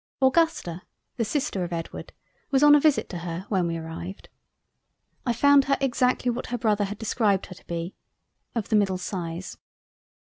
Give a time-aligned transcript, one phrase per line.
[0.19, 0.81] Augusta,
[1.17, 2.11] the sister of Edward
[2.49, 4.29] was on a visit to her when we arrived.
[5.27, 9.57] I found her exactly what her Brother had described her to be—of the middle size.